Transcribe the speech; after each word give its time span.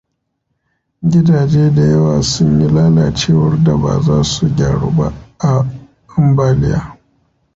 Gidaje 1.11 1.63
da 1.75 1.81
yawa 1.91 2.17
sun 2.23 2.57
yi 2.61 2.67
lalacewar 2.69 3.63
da 3.63 3.75
ba 3.77 4.01
za 4.05 4.17
su 4.23 4.45
gyaru 4.57 4.89
ba 4.97 5.07
a 5.37 5.53
ambaliyar. 6.15 6.85